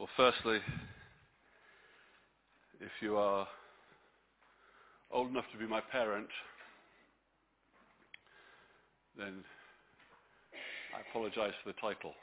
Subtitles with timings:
[0.00, 0.60] Well, firstly,
[2.80, 3.46] if you are
[5.12, 6.28] old enough to be my parent,
[9.18, 9.44] then
[10.96, 12.14] I apologize for the title.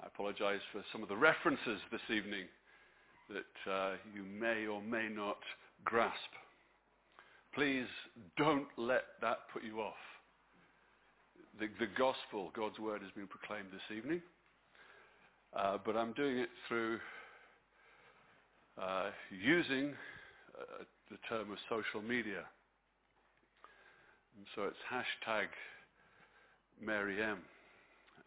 [0.00, 2.44] I apologize for some of the references this evening
[3.30, 5.38] that uh, you may or may not
[5.84, 6.14] grasp.
[7.56, 7.88] Please
[8.36, 9.98] don't let that put you off.
[11.58, 14.22] The, the gospel, God's word, has been proclaimed this evening.
[15.56, 16.98] Uh, but I'm doing it through
[18.80, 19.94] uh, using
[20.58, 22.44] uh, the term of social media.
[24.36, 25.46] And so it's hashtag
[26.80, 27.38] Mary M.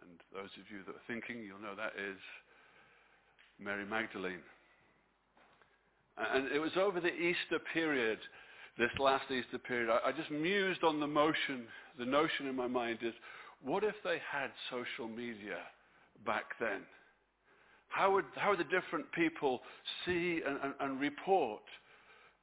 [0.02, 2.18] And those of you that are thinking, you'll know that is
[3.60, 4.44] Mary Magdalene.
[6.18, 8.20] And it was over the Easter period,
[8.78, 11.63] this last Easter period, I, I just mused on the motion,
[11.98, 13.13] the notion in my mind is,
[13.63, 15.60] what if they had social media
[16.26, 16.82] back then?
[17.92, 19.62] How would, how would the different people
[20.06, 21.62] see and, and, and report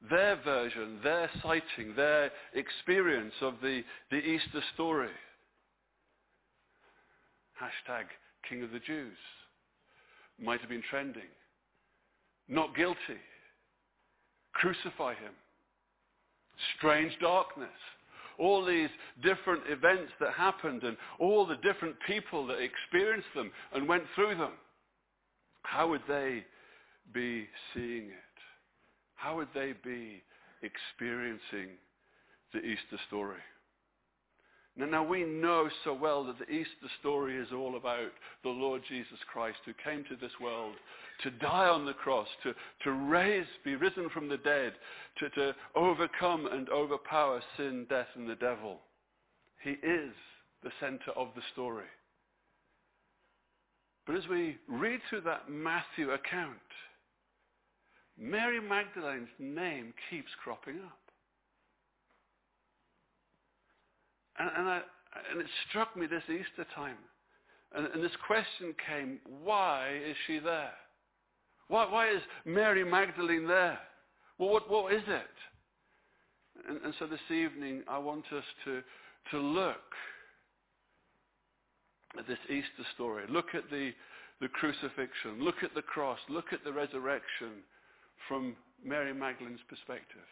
[0.09, 5.09] their version, their sighting, their experience of the, the Easter story?
[7.59, 8.05] Hashtag
[8.47, 9.17] King of the Jews.
[10.41, 11.23] Might have been trending.
[12.47, 13.19] Not guilty.
[14.53, 15.33] Crucify him.
[16.77, 17.69] Strange darkness.
[18.37, 18.89] All these
[19.21, 24.37] different events that happened and all the different people that experienced them and went through
[24.37, 24.53] them.
[25.63, 26.43] How would they
[27.13, 28.37] be seeing it?
[29.15, 30.23] How would they be
[30.61, 31.77] experiencing
[32.53, 33.39] the Easter story?
[34.77, 38.11] Now, now, we know so well that the Easter story is all about
[38.43, 40.75] the Lord Jesus Christ who came to this world
[41.23, 44.73] to die on the cross, to, to raise, be risen from the dead,
[45.17, 48.79] to, to overcome and overpower sin, death, and the devil.
[49.61, 50.13] He is
[50.63, 51.85] the center of the story.
[54.09, 56.57] But as we read through that Matthew account,
[58.17, 60.97] Mary Magdalene's name keeps cropping up.
[64.39, 64.81] And, and, I,
[65.31, 66.97] and it struck me this Easter time.
[67.75, 70.73] And, and, this question came, why is she there?
[71.67, 73.77] Why, why is Mary Magdalene there?
[74.39, 76.67] Well, what, what is it?
[76.67, 78.81] And, and so this evening, I want us to,
[79.29, 79.93] to look
[82.27, 83.23] this Easter story.
[83.29, 83.91] Look at the,
[84.41, 85.39] the crucifixion.
[85.39, 86.19] Look at the cross.
[86.29, 87.63] Look at the resurrection
[88.27, 90.27] from Mary Magdalene's perspective.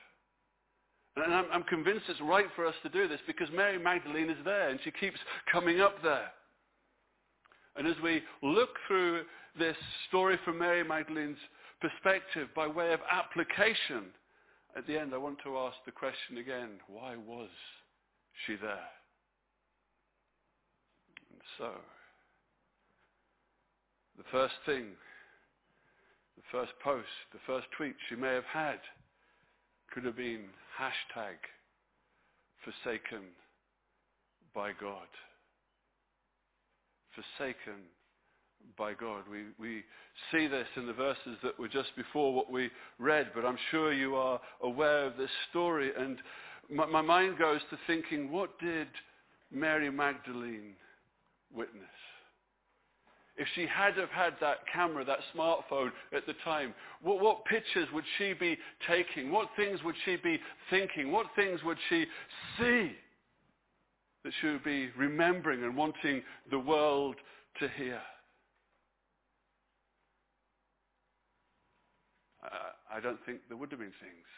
[1.15, 4.37] And I'm, I'm convinced it's right for us to do this because Mary Magdalene is
[4.45, 5.17] there and she keeps
[5.51, 6.29] coming up there.
[7.75, 9.23] And as we look through
[9.57, 9.75] this
[10.09, 11.37] story from Mary Magdalene's
[11.81, 14.05] perspective by way of application,
[14.75, 17.49] at the end I want to ask the question again, why was
[18.45, 18.85] she there?
[21.57, 21.71] So,
[24.17, 24.85] the first thing,
[26.35, 28.79] the first post, the first tweet she may have had
[29.91, 30.45] could have been
[30.79, 31.37] hashtag
[32.63, 33.23] forsaken
[34.53, 35.07] by God.
[37.15, 37.81] Forsaken
[38.77, 39.23] by God.
[39.31, 39.83] We, we
[40.31, 42.69] see this in the verses that were just before what we
[42.99, 45.91] read, but I'm sure you are aware of this story.
[45.97, 46.17] And
[46.69, 48.87] my, my mind goes to thinking, what did
[49.51, 50.73] Mary Magdalene
[51.53, 51.83] witness?
[53.37, 57.87] If she had have had that camera, that smartphone at the time, what, what pictures
[57.93, 59.31] would she be taking?
[59.31, 60.39] What things would she be
[60.71, 61.11] thinking?
[61.11, 62.05] What things would she
[62.57, 62.91] see
[64.23, 67.15] that she would be remembering and wanting the world
[67.59, 68.01] to hear?
[72.97, 74.29] I don't think there would have been things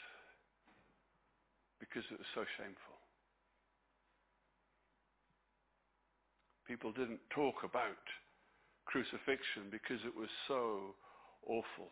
[1.79, 2.98] because it was so shameful.
[6.69, 7.97] People didn't talk about
[8.85, 10.94] crucifixion because it was so
[11.47, 11.90] awful.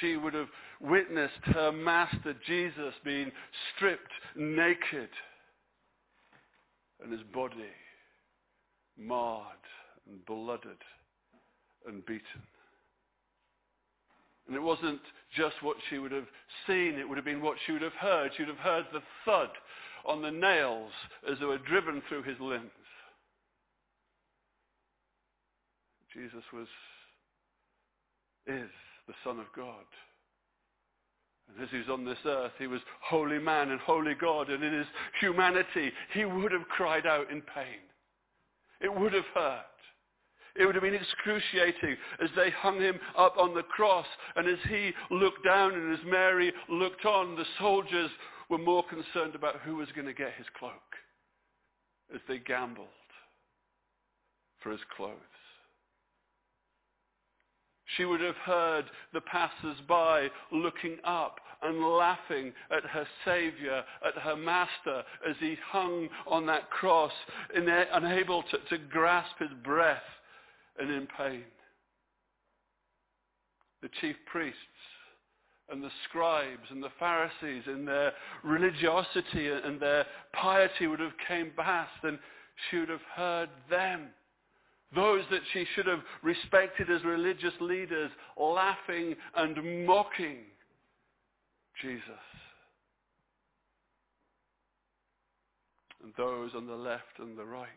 [0.00, 0.46] She would have
[0.80, 3.32] witnessed her master Jesus being
[3.74, 5.08] stripped naked
[7.02, 7.74] and his body
[8.96, 9.42] marred
[10.08, 10.78] and blooded
[11.88, 12.22] and beaten.
[14.46, 15.00] And it wasn't
[15.36, 16.28] just what she would have
[16.68, 18.30] seen, it would have been what she would have heard.
[18.36, 19.48] She would have heard the thud
[20.06, 20.92] on the nails
[21.30, 22.70] as they were driven through his limbs.
[26.14, 26.66] Jesus was,
[28.46, 28.70] is
[29.06, 29.84] the Son of God.
[31.48, 34.50] And as he was on this earth, he was holy man and holy God.
[34.50, 34.86] And in his
[35.20, 37.80] humanity, he would have cried out in pain.
[38.80, 39.64] It would have hurt.
[40.56, 44.06] It would have been excruciating as they hung him up on the cross.
[44.36, 48.10] And as he looked down and as Mary looked on, the soldiers
[48.50, 50.74] were more concerned about who was going to get his cloak
[52.14, 52.88] as they gambled
[54.60, 55.14] for his clothes.
[57.96, 64.36] She would have heard the passers-by looking up and laughing at her Savior, at her
[64.36, 67.12] Master, as he hung on that cross,
[67.54, 70.02] unable to, to grasp his breath
[70.78, 71.44] and in pain.
[73.82, 74.58] The chief priests
[75.70, 78.12] and the scribes and the Pharisees in their
[78.42, 82.18] religiosity and their piety would have came past and
[82.70, 84.08] she would have heard them.
[84.94, 90.38] Those that she should have respected as religious leaders laughing and mocking
[91.80, 92.02] Jesus.
[96.02, 97.68] And those on the left and the right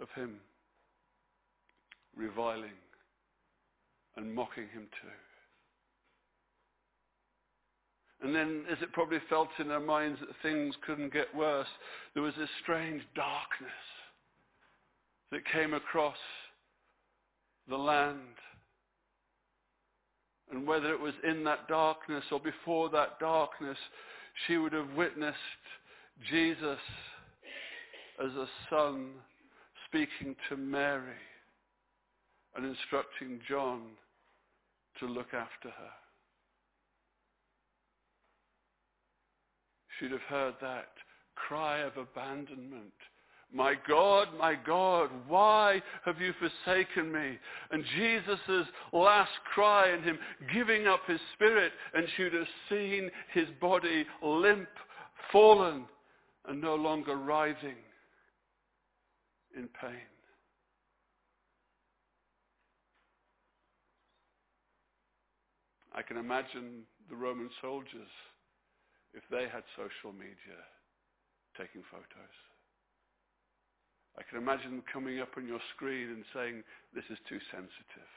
[0.00, 0.40] of him
[2.16, 2.70] reviling
[4.16, 5.29] and mocking him too.
[8.22, 11.68] And then, as it probably felt in their minds that things couldn't get worse,
[12.14, 13.70] there was this strange darkness
[15.32, 16.16] that came across
[17.68, 18.18] the land.
[20.50, 23.78] And whether it was in that darkness or before that darkness,
[24.46, 25.36] she would have witnessed
[26.28, 26.78] Jesus
[28.22, 29.12] as a son
[29.86, 31.16] speaking to Mary
[32.54, 33.82] and instructing John
[34.98, 35.90] to look after her.
[40.00, 40.88] She'd have heard that
[41.34, 42.92] cry of abandonment.
[43.52, 47.38] My God, my God, why have you forsaken me?
[47.70, 50.18] And Jesus' last cry and him
[50.54, 54.68] giving up his spirit, and she'd have seen his body limp,
[55.32, 55.84] fallen,
[56.48, 57.76] and no longer writhing
[59.56, 60.00] in pain.
[65.92, 68.08] I can imagine the Roman soldiers
[69.14, 70.58] if they had social media
[71.58, 72.36] taking photos.
[74.18, 76.62] I can imagine them coming up on your screen and saying,
[76.94, 78.10] this is too sensitive.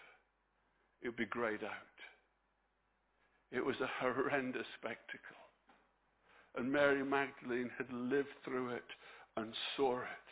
[1.02, 1.98] It would be grayed out.
[3.52, 5.42] It was a horrendous spectacle.
[6.56, 8.90] And Mary Magdalene had lived through it
[9.38, 10.30] and saw it.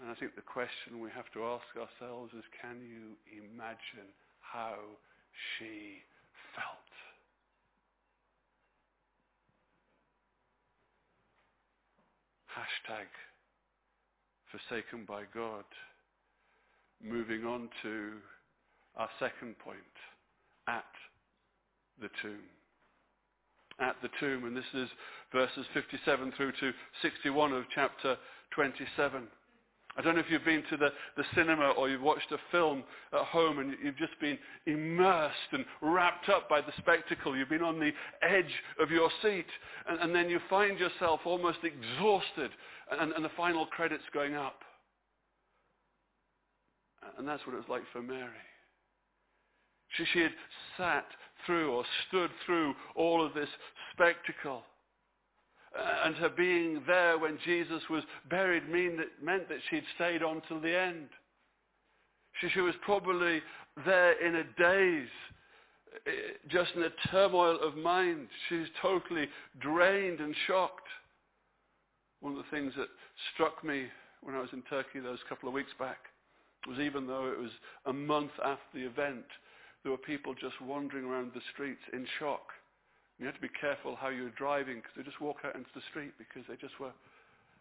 [0.00, 4.76] And I think the question we have to ask ourselves is, can you imagine how
[5.56, 6.04] she
[6.56, 6.90] felt.
[12.56, 13.06] Hashtag
[14.50, 15.64] forsaken by God.
[17.02, 18.12] Moving on to
[18.96, 19.76] our second point,
[20.66, 20.84] at
[22.00, 22.40] the tomb.
[23.78, 24.88] At the tomb, and this is
[25.32, 26.72] verses 57 through to
[27.02, 28.16] 61 of chapter
[28.54, 29.28] 27.
[29.96, 32.84] I don't know if you've been to the, the cinema or you've watched a film
[33.14, 37.34] at home and you've just been immersed and wrapped up by the spectacle.
[37.34, 39.46] You've been on the edge of your seat
[39.88, 42.50] and, and then you find yourself almost exhausted
[42.90, 44.60] and, and the final credits going up.
[47.18, 48.28] And that's what it was like for Mary.
[49.96, 50.32] She, she had
[50.76, 51.06] sat
[51.46, 53.48] through or stood through all of this
[53.92, 54.62] spectacle
[56.04, 60.42] and her being there when Jesus was buried mean that, meant that she'd stayed on
[60.48, 61.08] till the end.
[62.40, 63.40] She, she was probably
[63.84, 65.08] there in a daze,
[66.06, 66.10] eh,
[66.48, 68.28] just in a turmoil of mind.
[68.48, 69.28] She was totally
[69.60, 70.86] drained and shocked.
[72.20, 72.88] One of the things that
[73.34, 73.86] struck me
[74.22, 75.98] when I was in Turkey those couple of weeks back
[76.66, 77.50] was even though it was
[77.86, 79.24] a month after the event,
[79.82, 82.42] there were people just wandering around the streets in shock
[83.18, 85.70] you had to be careful how you were driving because they just walk out into
[85.74, 86.92] the street because they just were.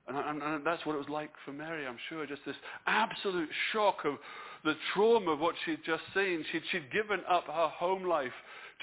[0.08, 2.28] And, and, and, that's what it was like for Mary, I'm sure.
[2.28, 4.16] Just this absolute shock of
[4.64, 6.46] the trauma of what she'd just seen.
[6.52, 8.34] She'd, she'd given up her home life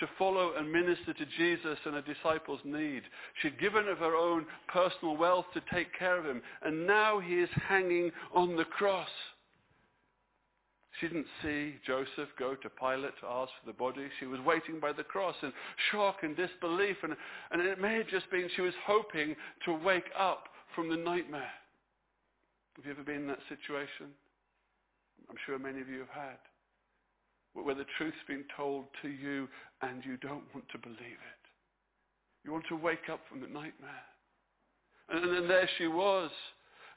[0.01, 3.03] to follow and minister to Jesus and her disciples' need.
[3.41, 6.43] She'd given of her own personal wealth to take care of him.
[6.63, 9.09] And now he is hanging on the cross.
[11.01, 14.09] She didn't see Joseph go to Pilate to ask for the body.
[14.21, 15.53] She was waiting by the cross in
[15.91, 16.97] shock and disbelief.
[17.03, 17.17] And,
[17.51, 19.35] and it may have just been she was hoping
[19.65, 20.45] to wake up
[20.75, 21.51] from the nightmare.
[22.77, 24.13] Have you ever been in that situation?
[25.31, 26.39] I'm sure many of you have had.
[27.55, 29.49] Where the truth's been told to you
[29.83, 31.43] and you don't want to believe it.
[32.45, 34.07] You want to wake up from the nightmare.
[35.09, 36.31] And, and then there she was.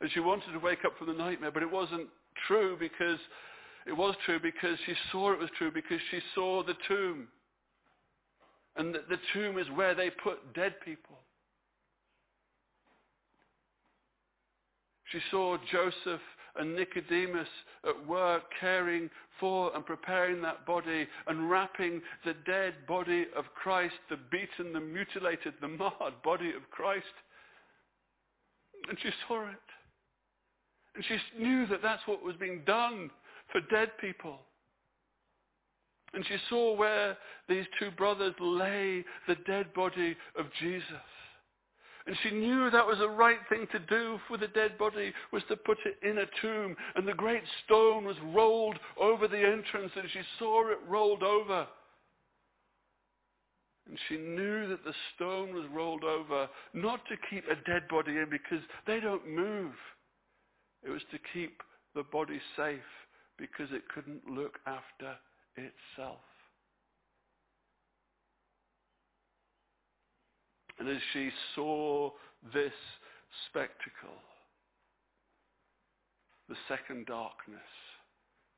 [0.01, 2.07] And she wanted to wake up from the nightmare, but it wasn't
[2.47, 3.19] true because
[3.85, 7.27] it was true because she saw it was true because she saw the tomb.
[8.77, 11.17] And the, the tomb is where they put dead people.
[15.11, 16.21] She saw Joseph
[16.57, 17.47] and Nicodemus
[17.87, 23.93] at work caring for and preparing that body and wrapping the dead body of Christ,
[24.09, 27.05] the beaten, the mutilated, the marred body of Christ.
[28.89, 29.55] And she saw it.
[30.95, 33.11] And she knew that that's what was being done
[33.55, 34.37] for dead people.
[36.13, 40.85] And she saw where these two brothers lay the dead body of Jesus.
[42.05, 45.41] And she knew that was the right thing to do for the dead body, was
[45.47, 46.75] to put it in a tomb.
[46.95, 51.65] And the great stone was rolled over the entrance, and she saw it rolled over.
[53.87, 58.17] And she knew that the stone was rolled over, not to keep a dead body
[58.17, 59.73] in, because they don't move.
[60.83, 61.61] It was to keep
[61.95, 62.79] the body safe,
[63.37, 65.15] because it couldn't look after
[65.55, 66.19] itself.
[70.79, 72.11] And as she saw
[72.53, 72.73] this
[73.49, 74.19] spectacle,
[76.49, 77.59] the second darkness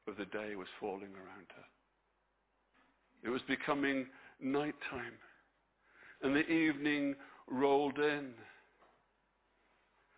[0.07, 1.65] of the day was falling around her.
[3.23, 4.07] It was becoming
[4.41, 5.17] nighttime,
[6.21, 7.15] and the evening
[7.49, 8.33] rolled in.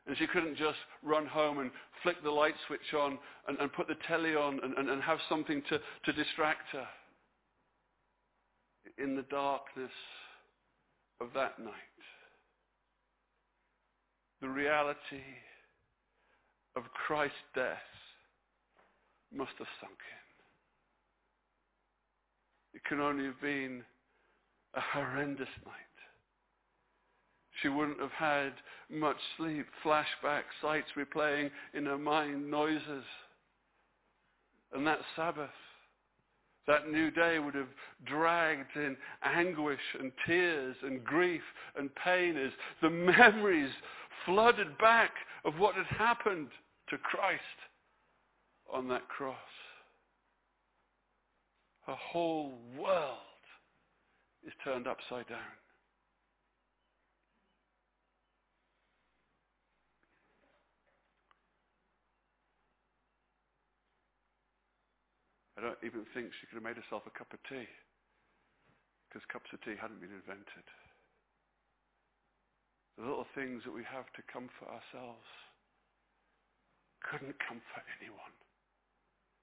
[0.08, 3.88] And she couldn't just run home and flick the light switch on and, and put
[3.88, 6.88] the telly on and, and, and have something to, to distract her.
[8.98, 9.92] In the darkness
[11.22, 11.74] of that night,
[14.42, 15.22] the reality
[16.76, 17.78] of Christ's death
[19.34, 20.00] must have sunk
[22.74, 22.80] in.
[22.80, 23.84] It can only have been
[24.74, 25.89] a horrendous night.
[27.62, 28.54] She wouldn't have had
[28.90, 33.04] much sleep, flashback sights replaying in her mind, noises.
[34.74, 35.50] And that Sabbath,
[36.68, 37.68] that new day would have
[38.06, 41.42] dragged in anguish and tears and grief
[41.76, 42.52] and pain as
[42.82, 43.72] the memories
[44.26, 45.12] flooded back
[45.46, 46.50] of what had happened
[46.90, 47.42] to Christ
[48.72, 49.36] on that cross.
[51.88, 53.18] Her whole world
[54.46, 55.40] is turned upside down.
[65.60, 67.68] I don't even think she could have made herself a cup of tea
[69.12, 70.64] because cups of tea hadn't been invented.
[72.96, 75.28] The little things that we have to comfort ourselves
[77.04, 78.32] couldn't comfort anyone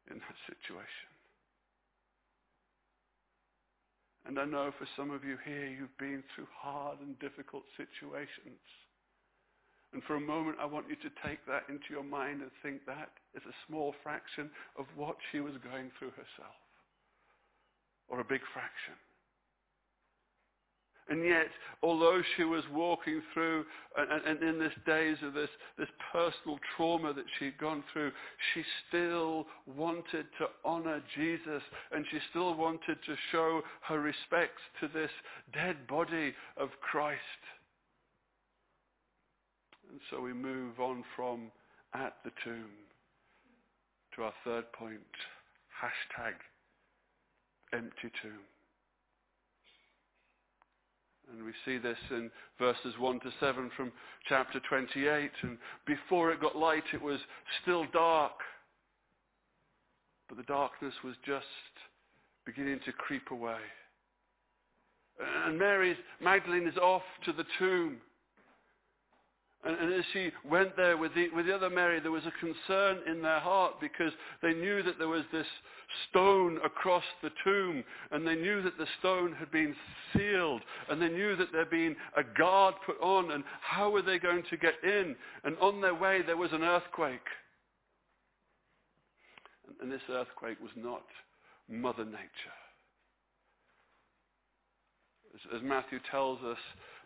[0.08, 1.12] in that situation.
[4.24, 8.64] And I know for some of you here, you've been through hard and difficult situations.
[9.96, 12.84] And for a moment, I want you to take that into your mind and think
[12.84, 16.52] that is a small fraction of what she was going through herself.
[18.06, 18.92] Or a big fraction.
[21.08, 21.46] And yet,
[21.82, 23.64] although she was walking through,
[23.96, 25.48] and, and, in this days of this,
[25.78, 28.12] this personal trauma that she'd gone through,
[28.52, 29.46] she still
[29.78, 35.10] wanted to honor Jesus, and she still wanted to show her respects to this
[35.54, 37.20] dead body of Christ.
[39.96, 41.50] And so we move on from
[41.94, 42.68] at the tomb
[44.14, 45.00] to our third point,
[45.82, 46.34] hashtag
[47.72, 48.44] empty tomb.
[51.32, 53.90] And we see this in verses 1 to 7 from
[54.28, 55.30] chapter 28.
[55.40, 57.18] And before it got light, it was
[57.62, 58.34] still dark.
[60.28, 61.46] But the darkness was just
[62.44, 63.60] beginning to creep away.
[65.46, 67.96] And Mary Magdalene is off to the tomb.
[69.66, 72.32] And, and, as she went there with the, with the other Mary, there was a
[72.38, 75.46] concern in their heart because they knew that there was this
[76.08, 77.82] stone across the tomb,
[78.12, 79.74] and they knew that the stone had been
[80.12, 84.02] sealed, and they knew that there had been a guard put on, and how were
[84.02, 85.16] they going to get in?
[85.44, 87.26] And on their way, there was an earthquake.
[89.66, 91.04] And, and this earthquake was not
[91.68, 92.56] Mother Nature.
[95.34, 96.58] As, as Matthew tells us,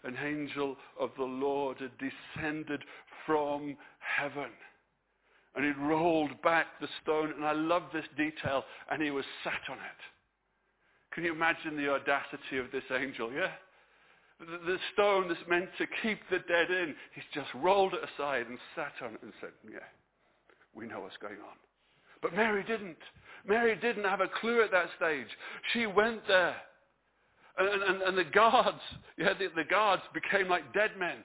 [0.05, 2.83] an angel of the Lord had descended
[3.27, 4.51] from heaven.
[5.55, 9.61] And he rolled back the stone, and I love this detail, and he was sat
[9.69, 10.01] on it.
[11.13, 13.51] Can you imagine the audacity of this angel, yeah?
[14.39, 18.59] The, stone that's meant to keep the dead in, he's just rolled it aside and
[18.75, 19.81] sat on it and said, yeah,
[20.75, 21.57] we know what's going on.
[22.23, 22.97] But Mary didn't.
[23.47, 25.27] Mary didn't have a clue at that stage.
[25.73, 26.57] She went there.
[27.59, 28.81] And, and, and the guards,
[29.19, 31.17] yeah, the, the, guards became like dead men.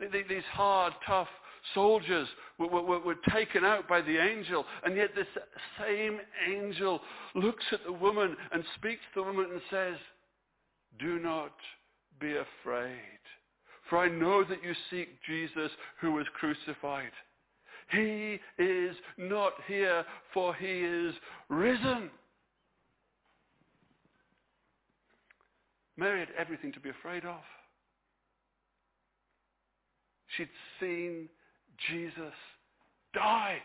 [0.00, 1.28] These hard, tough
[1.74, 2.26] soldiers
[2.58, 4.64] were, were, were taken out by the angel.
[4.84, 5.26] And yet this
[5.80, 6.18] same
[6.48, 7.00] angel
[7.34, 9.96] looks at the woman and speaks to the woman and says,
[10.98, 11.54] do not
[12.20, 12.98] be afraid.
[13.88, 17.12] For I know that you seek Jesus who was crucified.
[17.90, 21.14] He is not here, for he is
[21.48, 22.10] risen.
[25.96, 27.40] Mary had everything to be afraid of.
[30.36, 30.48] She'd
[30.80, 31.28] seen
[31.90, 32.34] Jesus
[33.14, 33.58] die.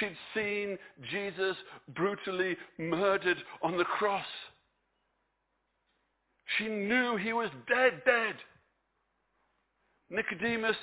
[0.00, 0.78] She'd seen
[1.10, 1.56] Jesus
[1.94, 4.24] brutally murdered on the cross.
[6.58, 8.34] She knew he was dead, dead.
[10.10, 10.76] Nicodemus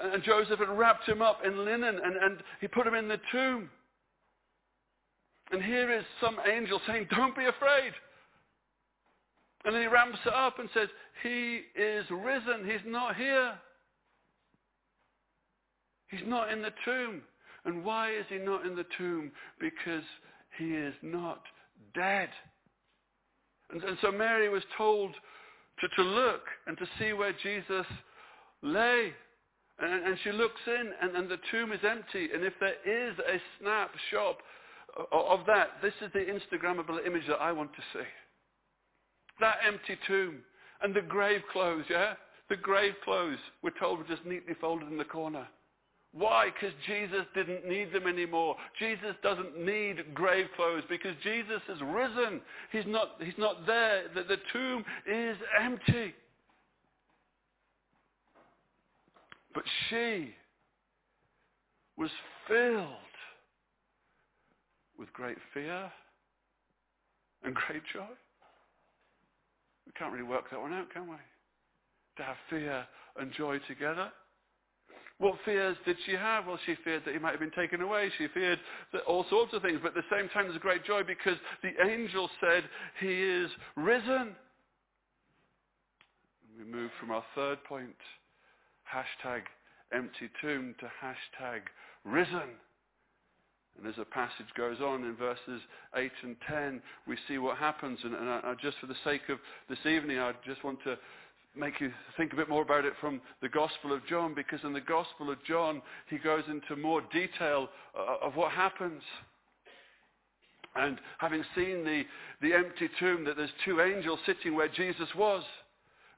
[0.00, 3.20] and Joseph had wrapped him up in linen and, and he put him in the
[3.32, 3.70] tomb.
[5.50, 7.92] And here is some angel saying, Don't be afraid.
[9.68, 10.88] And then he ramps it up and says,
[11.22, 12.64] He is risen.
[12.64, 13.52] He's not here.
[16.06, 17.20] He's not in the tomb.
[17.66, 19.30] And why is he not in the tomb?
[19.60, 20.04] Because
[20.56, 21.42] he is not
[21.94, 22.30] dead.
[23.70, 25.12] And, and so Mary was told
[25.82, 27.84] to, to look and to see where Jesus
[28.62, 29.12] lay.
[29.80, 32.30] And, and she looks in, and, and the tomb is empty.
[32.32, 34.38] And if there is a snapshot
[35.12, 38.06] of that, this is the Instagrammable image that I want to see.
[39.40, 40.38] That empty tomb
[40.82, 42.14] and the grave clothes, yeah?
[42.48, 45.46] The grave clothes, we're told, were just neatly folded in the corner.
[46.12, 46.46] Why?
[46.46, 48.56] Because Jesus didn't need them anymore.
[48.78, 52.40] Jesus doesn't need grave clothes because Jesus is risen.
[52.72, 54.04] He's not, he's not there.
[54.14, 56.14] The, the tomb is empty.
[59.54, 60.34] But she
[61.96, 62.10] was
[62.46, 62.86] filled
[64.98, 65.92] with great fear
[67.44, 68.06] and great joy.
[69.98, 71.16] Can't really work that one out, can we?
[72.18, 72.86] To have fear
[73.18, 74.10] and joy together.
[75.18, 76.46] What fears did she have?
[76.46, 78.10] Well, she feared that he might have been taken away.
[78.18, 78.60] She feared
[79.06, 79.80] all sorts of things.
[79.82, 82.62] But at the same time, there's a great joy because the angel said,
[83.00, 84.36] he is risen.
[86.56, 87.96] We move from our third point,
[88.92, 89.42] hashtag
[89.92, 91.60] empty tomb, to hashtag
[92.04, 92.50] risen.
[93.78, 95.62] And as the passage goes on in verses
[95.96, 97.98] 8 and 10, we see what happens.
[98.02, 100.98] And, and I, just for the sake of this evening, I just want to
[101.56, 104.72] make you think a bit more about it from the Gospel of John, because in
[104.72, 109.02] the Gospel of John, he goes into more detail uh, of what happens.
[110.74, 112.02] And having seen the,
[112.42, 115.42] the empty tomb, that there's two angels sitting where Jesus was.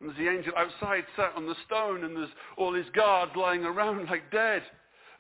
[0.00, 3.64] And there's the angel outside sat on the stone, and there's all his guards lying
[3.64, 4.62] around like dead.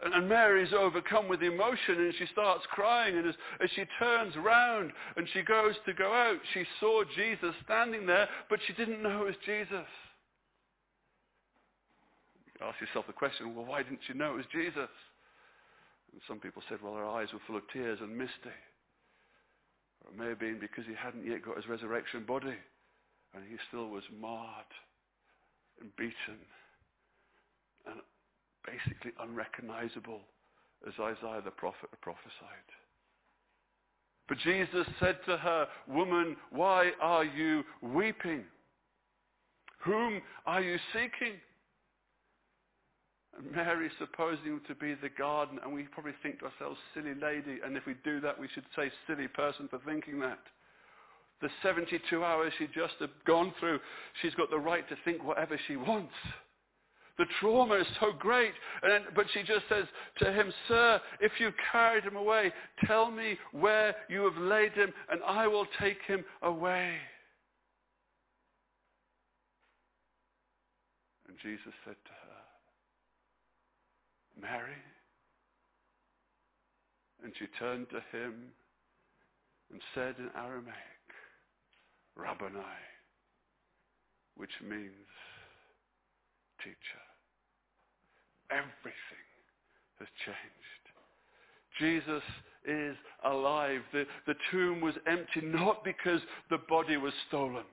[0.04, 3.16] And, and Mary's overcome with emotion, and she starts crying.
[3.16, 7.54] And as, as she turns round and she goes to go out, she saw Jesus
[7.64, 9.86] standing there, but she didn't know it was Jesus
[12.60, 14.92] ask yourself the question, well, why didn't she know it was Jesus?
[16.12, 18.56] And some people said, well, her eyes were full of tears and misty.
[20.04, 22.56] Or it may have been because he hadn't yet got his resurrection body
[23.34, 24.72] and he still was marred
[25.80, 26.40] and beaten
[28.70, 30.20] basically unrecognizable
[30.86, 32.68] as Isaiah the prophet prophesied.
[34.28, 38.44] But Jesus said to her, Woman, why are you weeping?
[39.84, 41.34] Whom are you seeking?
[43.54, 47.76] Mary supposing to be the garden, and we probably think to ourselves, silly lady, and
[47.76, 50.38] if we do that, we should say silly person for thinking that.
[51.40, 53.80] The 72 hours she just had gone through,
[54.20, 56.12] she's got the right to think whatever she wants.
[57.20, 58.54] The trauma is so great.
[58.82, 59.84] And, but she just says
[60.20, 62.50] to him, Sir, if you carried him away,
[62.86, 66.94] tell me where you have laid him, and I will take him away.
[71.28, 72.10] And Jesus said to
[74.40, 74.72] her, Mary?
[77.22, 78.34] And she turned to him
[79.70, 80.74] and said in Aramaic,
[82.16, 82.64] Rabboni,
[84.38, 84.94] which means
[86.64, 87.09] teacher.
[88.50, 89.24] Everything
[89.98, 90.84] has changed.
[91.78, 92.22] Jesus
[92.66, 93.80] is alive.
[93.92, 97.64] The, the tomb was empty not because the body was stolen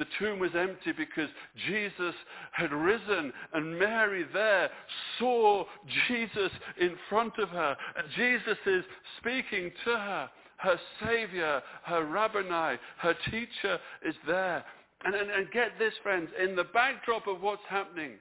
[0.00, 1.28] the tomb was empty because
[1.68, 2.14] Jesus
[2.52, 4.70] had risen and Mary there
[5.18, 5.64] saw
[6.08, 7.76] Jesus in front of her.
[7.96, 8.84] And Jesus is
[9.18, 10.30] speaking to her.
[10.56, 14.64] Her Savior, her Rabboni, her teacher is there.
[15.04, 18.12] And, and, and get this, friends, in the backdrop of what's happening,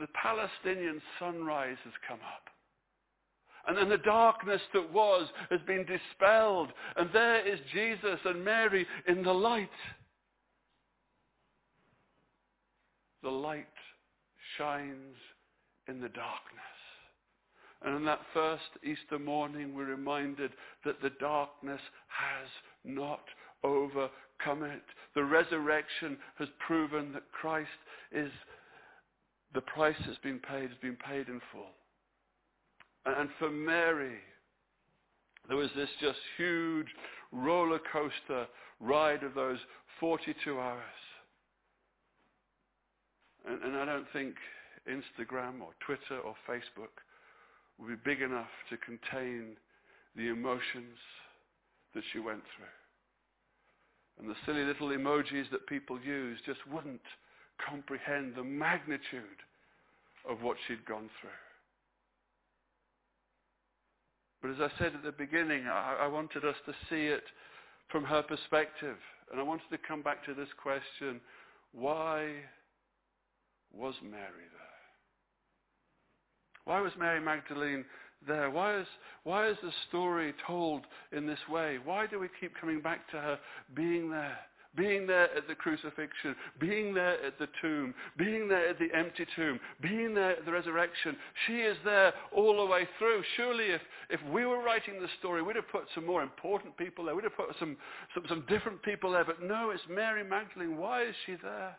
[0.00, 2.48] the Palestinian sunrise has come up.
[3.68, 6.72] And then the darkness that was has been dispelled.
[6.96, 9.68] And there is Jesus and Mary in the light.
[13.22, 13.66] the light
[14.56, 15.16] shines
[15.88, 16.60] in the darkness.
[17.82, 20.52] And on that first Easter morning, we're reminded
[20.84, 22.48] that the darkness has
[22.84, 23.22] not
[23.64, 24.82] overcome it.
[25.14, 27.68] The resurrection has proven that Christ
[28.12, 28.30] is,
[29.54, 31.70] the price has been paid, has been paid in full.
[33.06, 34.18] And for Mary,
[35.48, 36.86] there was this just huge
[37.32, 38.46] roller coaster
[38.80, 39.58] ride of those
[39.98, 40.80] 42 hours.
[43.48, 44.34] And, and I don't think
[44.88, 46.92] Instagram or Twitter or Facebook
[47.78, 49.56] would be big enough to contain
[50.16, 50.98] the emotions
[51.94, 52.66] that she went through.
[54.18, 57.00] And the silly little emojis that people use just wouldn't
[57.68, 59.42] comprehend the magnitude
[60.28, 61.30] of what she'd gone through.
[64.42, 67.24] But as I said at the beginning, I, I wanted us to see it
[67.90, 68.96] from her perspective.
[69.30, 71.20] And I wanted to come back to this question,
[71.72, 72.32] why
[73.72, 74.70] was Mary there?
[76.64, 77.84] Why was Mary Magdalene
[78.26, 78.50] there?
[78.50, 78.86] Why is,
[79.24, 81.78] why is the story told in this way?
[81.84, 83.38] Why do we keep coming back to her
[83.74, 84.38] being there?
[84.76, 89.26] Being there at the crucifixion, being there at the tomb, being there at the empty
[89.34, 91.16] tomb, being there at the resurrection.
[91.46, 93.22] She is there all the way through.
[93.36, 93.80] Surely if,
[94.10, 97.16] if we were writing the story, we'd have put some more important people there.
[97.16, 97.76] We'd have put some,
[98.14, 99.24] some, some different people there.
[99.24, 100.76] But no, it's Mary Magdalene.
[100.76, 101.76] Why is she there?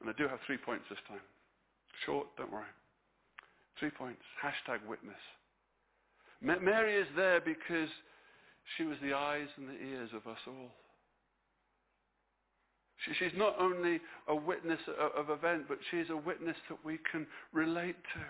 [0.00, 1.20] And I do have three points this time.
[2.04, 2.64] Short, don't worry.
[3.78, 4.22] Three points.
[4.42, 5.14] Hashtag witness.
[6.40, 7.88] Mary is there because
[8.76, 10.70] she was the eyes and the ears of us all.
[13.04, 16.98] She, she's not only a witness of, of event, but she's a witness that we
[17.10, 18.20] can relate to.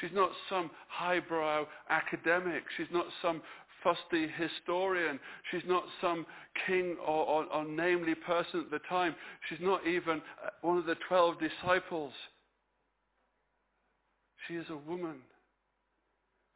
[0.00, 2.64] She's not some highbrow academic.
[2.76, 3.40] She's not some
[3.82, 5.18] fusty historian.
[5.50, 6.26] She's not some
[6.66, 9.14] king or, or, or namely person at the time.
[9.48, 12.12] She's not even uh, one of the twelve disciples.
[14.46, 15.16] She is a woman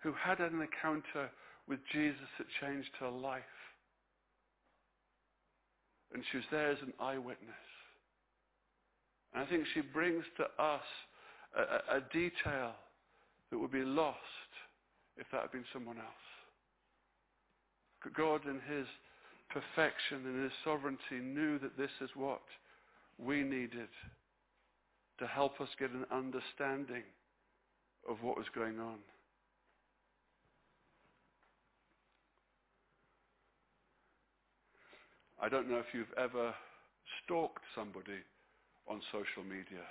[0.03, 1.31] who had an encounter
[1.71, 3.43] with Jesus that changed her life.
[6.13, 7.71] And she was there as an eyewitness.
[9.33, 10.83] And I think she brings to us
[11.57, 12.73] a, a, detail
[13.51, 14.19] that would be lost
[15.17, 16.07] if that had been someone else.
[18.17, 18.87] God in his
[19.51, 22.43] perfection and his sovereignty knew that this is what
[23.19, 23.89] we needed
[25.21, 27.05] to help us get an understanding
[28.09, 28.97] of what was going on.
[35.43, 36.55] I don't know if you've ever
[37.25, 38.21] stalked somebody
[38.87, 39.85] on social media.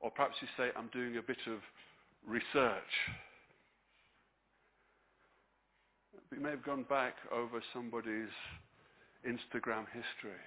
[0.00, 1.58] Or perhaps you say, I'm doing a bit of
[2.26, 2.92] research.
[6.34, 8.32] You may have gone back over somebody's
[9.26, 10.40] Instagram history.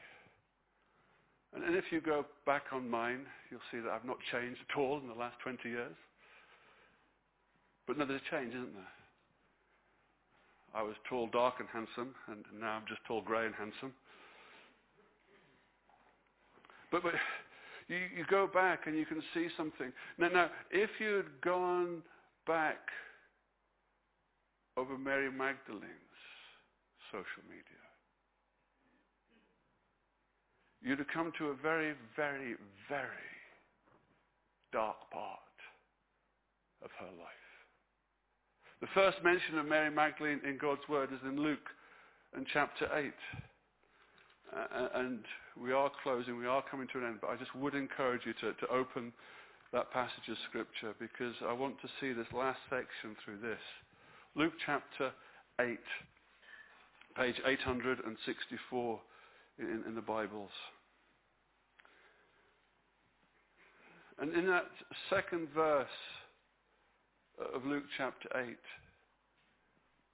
[1.54, 4.78] And, and if you go back on mine, you'll see that I've not changed at
[4.78, 5.96] all in the last 20 years.
[7.88, 8.96] But no, there's a change, isn't there?
[10.76, 13.94] I was tall, dark, and handsome, and now I'm just tall, grey, and handsome.
[16.92, 17.14] But, but
[17.88, 19.94] you, you go back and you can see something.
[20.18, 22.02] Now, now, if you had gone
[22.46, 22.80] back
[24.76, 26.20] over Mary Magdalene's
[27.10, 27.64] social media,
[30.82, 32.56] you'd have come to a very, very,
[32.90, 33.08] very
[34.74, 35.40] dark part
[36.84, 37.35] of her life.
[38.86, 41.74] The first mention of Mary Magdalene in God's Word is in Luke
[42.38, 43.12] in chapter 8.
[44.54, 45.22] Uh, and
[45.60, 48.34] we are closing, we are coming to an end, but I just would encourage you
[48.42, 49.12] to, to open
[49.74, 53.58] that passage of Scripture because I want to see this last section through this.
[54.36, 55.12] Luke chapter
[55.60, 55.80] 8,
[57.18, 59.00] page 864
[59.58, 60.52] in, in the Bibles.
[64.20, 64.70] And in that
[65.10, 65.88] second verse,
[67.40, 68.56] of Luke chapter 8,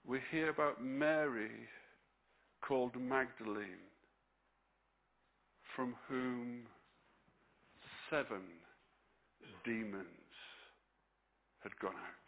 [0.07, 1.51] we hear about Mary
[2.61, 3.87] called Magdalene,
[5.75, 6.63] from whom
[8.09, 8.41] seven
[9.63, 10.05] demons
[11.63, 12.21] had gone out.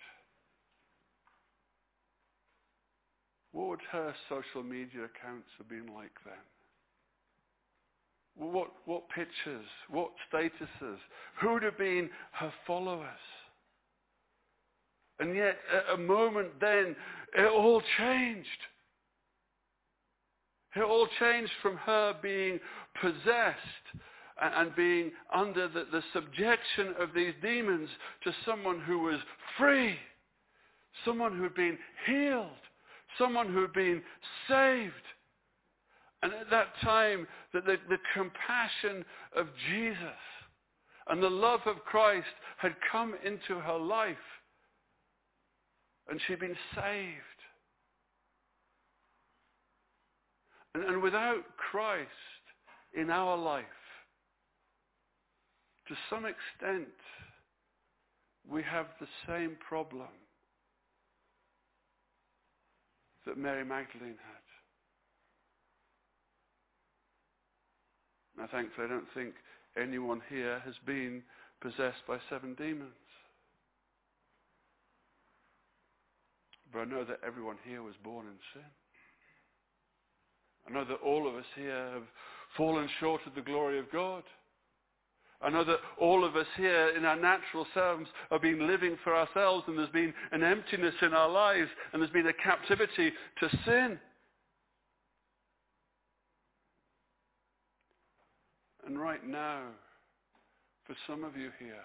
[3.52, 6.34] What would her social media accounts have been like then?
[8.36, 9.66] What, what pictures?
[9.90, 10.98] What statuses?
[11.40, 13.20] Who would have been her followers?
[15.20, 16.96] And yet, at a moment then,
[17.38, 18.48] it all changed.
[20.76, 22.60] It all changed from her being
[23.00, 24.02] possessed
[24.42, 27.90] and being under the, the, subjection of these demons
[28.24, 29.20] to someone who was
[29.58, 29.96] free,
[31.06, 32.48] someone who had been healed,
[33.18, 34.02] someone who had been
[34.48, 34.94] saved.
[36.24, 40.18] And at that time, the, the, the compassion of Jesus
[41.08, 42.26] and the love of Christ
[42.58, 44.18] had come into her life
[46.10, 47.40] and she'd been saved.
[50.76, 52.10] And, and without Christ
[52.94, 53.66] in our life,
[55.88, 56.88] to some extent,
[58.50, 60.08] we have the same problem
[63.26, 64.44] that Mary Magdalene had.
[68.38, 69.36] Now, thankfully, I don't think
[69.82, 71.22] anyone here has been
[71.62, 72.92] possessed by seven demons.
[76.74, 78.70] But I know that everyone here was born in sin.
[80.68, 82.04] I know that all of us here have
[82.58, 84.24] fallen short of the glory of God.
[85.42, 89.14] I know that all of us here in our natural selves have been living for
[89.14, 93.50] ourselves and there's been an emptiness in our lives and there's been a captivity to
[93.66, 94.00] sin.
[98.88, 99.64] And right now,
[100.86, 101.76] for some of you here,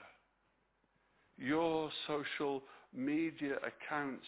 [1.37, 2.63] your social
[2.95, 4.27] media accounts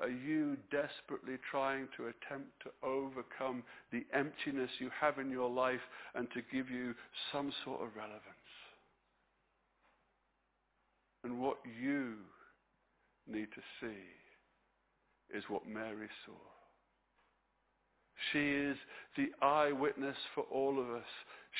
[0.00, 5.80] are you desperately trying to attempt to overcome the emptiness you have in your life
[6.14, 6.94] and to give you
[7.32, 8.24] some sort of relevance?
[11.24, 12.14] And what you
[13.28, 16.32] need to see is what Mary saw.
[18.32, 18.76] She is
[19.16, 21.08] the eyewitness for all of us.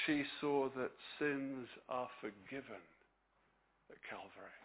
[0.06, 2.82] She saw that sins are forgiven
[3.90, 4.60] at Calvary.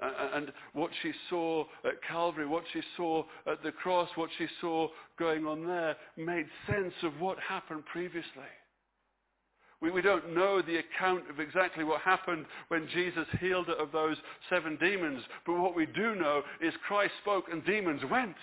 [0.00, 4.88] And what she saw at Calvary, what she saw at the cross, what she saw
[5.18, 8.50] going on there made sense of what happened previously.
[9.80, 13.92] We, we don't know the account of exactly what happened when Jesus healed her of
[13.92, 14.16] those
[14.50, 18.36] seven demons, but what we do know is Christ spoke and demons went.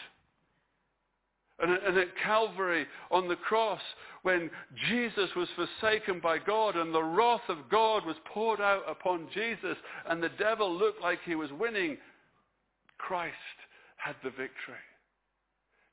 [1.61, 3.81] And, and at Calvary on the cross,
[4.23, 4.49] when
[4.89, 9.77] Jesus was forsaken by God and the wrath of God was poured out upon Jesus
[10.09, 11.97] and the devil looked like he was winning,
[12.97, 13.35] Christ
[13.97, 14.81] had the victory.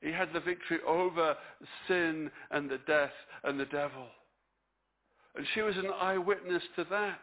[0.01, 1.35] He had the victory over
[1.87, 3.11] sin and the death
[3.43, 4.07] and the devil.
[5.35, 7.19] And she was an eyewitness to that.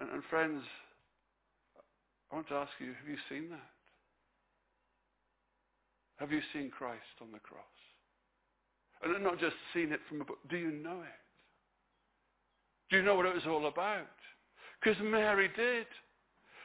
[0.00, 0.62] And, and friends,
[2.30, 3.77] I want to ask you, have you seen that?
[6.18, 7.62] Have you seen Christ on the cross?
[9.02, 10.38] And not just seen it from a book.
[10.50, 11.20] Do you know it?
[12.90, 14.06] Do you know what it was all about?
[14.80, 15.86] Because Mary did.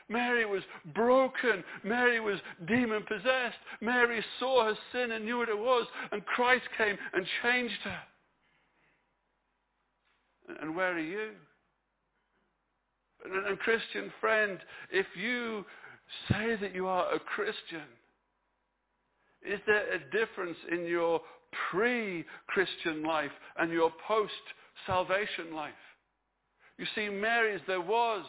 [0.10, 0.64] Mary was
[0.94, 1.64] broken.
[1.84, 3.58] Mary was demon possessed.
[3.82, 5.86] Mary saw her sin and knew what it was.
[6.12, 8.00] And Christ came and changed her.
[10.62, 11.32] And where are you?
[13.26, 14.60] And Christian friend,
[14.92, 15.66] if you
[16.30, 17.88] say that you are a Christian,
[19.46, 21.22] is there a difference in your
[21.70, 25.74] pre-Christian life and your post-salvation life?
[26.78, 28.26] You see, Mary's there was.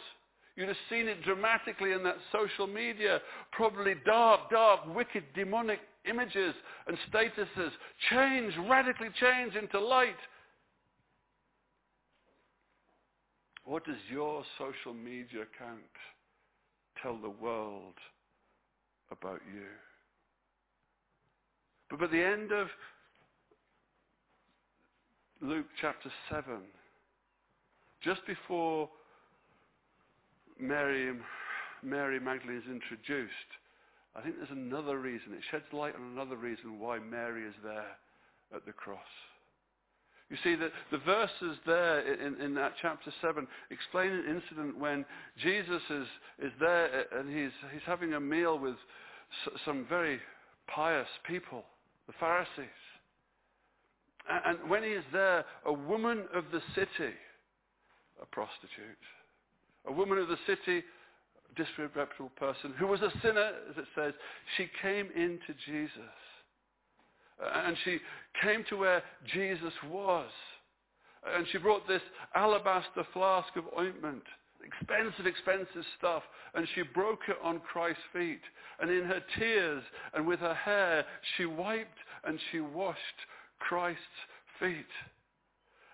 [0.57, 3.21] You'd have seen it dramatically in that social media.
[3.53, 6.55] Probably dark, dark, wicked, demonic images
[6.87, 7.71] and statuses.
[8.11, 10.15] Change, radically change into light.
[13.65, 15.81] What does your social media account
[17.03, 17.95] tell the world
[19.11, 19.65] about you?
[21.91, 22.69] But by the end of
[25.41, 26.61] Luke chapter 7,
[28.03, 28.89] just before
[30.59, 31.13] Mary,
[31.83, 33.33] Mary Magdalene is introduced,
[34.17, 35.33] I think there's another reason.
[35.33, 37.97] It sheds light on another reason why Mary is there
[38.55, 39.01] at the cross.
[40.31, 45.05] You see, the, the verses there in, in that chapter 7 explain an incident when
[45.43, 46.07] Jesus is,
[46.43, 48.77] is there and he's, he's having a meal with
[49.65, 50.19] some very
[50.67, 51.65] pious people
[52.07, 52.81] the Pharisees.
[54.29, 57.13] And when he is there, a woman of the city,
[58.23, 59.05] a prostitute,
[59.87, 64.15] a woman of the city, a disreputable person, who was a sinner, as it says,
[64.57, 66.01] she came into Jesus.
[67.55, 67.99] And she
[68.43, 70.31] came to where Jesus was.
[71.27, 72.03] And she brought this
[72.35, 74.23] alabaster flask of ointment
[74.65, 76.23] expensive, expensive stuff.
[76.55, 78.41] And she broke it on Christ's feet.
[78.81, 79.83] And in her tears
[80.15, 81.05] and with her hair,
[81.37, 82.99] she wiped and she washed
[83.59, 84.01] Christ's
[84.61, 84.87] feet.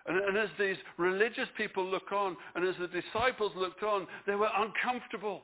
[0.05, 4.35] And, and as these religious people look on, and as the disciples looked on, they
[4.35, 5.43] were uncomfortable.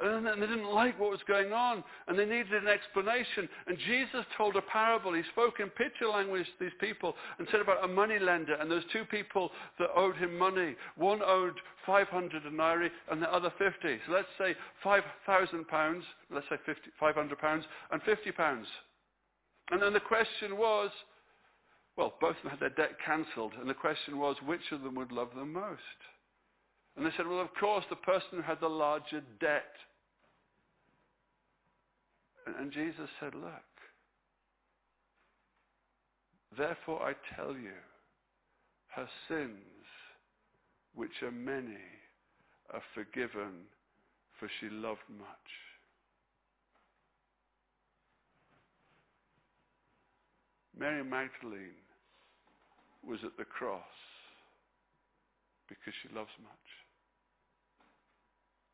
[0.00, 3.48] And they didn't like what was going on, and they needed an explanation.
[3.66, 5.12] And Jesus told a parable.
[5.12, 8.70] He spoke in picture language to these people and said about a money lender and
[8.70, 10.76] those two people that owed him money.
[10.96, 13.98] One owed 500 denarii and the other 50.
[14.06, 18.66] So let's say 5,000 pounds, let's say 50, 500 pounds, and 50 pounds.
[19.70, 20.90] And then the question was,
[21.96, 24.94] well, both of them had their debt cancelled, and the question was, which of them
[24.94, 25.80] would love them most?
[26.96, 29.74] And they said, well, of course, the person who had the larger debt.
[32.56, 33.52] And Jesus said, look,
[36.56, 37.76] therefore I tell you,
[38.88, 39.84] her sins,
[40.94, 41.76] which are many,
[42.72, 43.64] are forgiven,
[44.38, 45.26] for she loved much.
[50.78, 51.74] Mary Magdalene
[53.06, 53.82] was at the cross
[55.68, 56.87] because she loves much.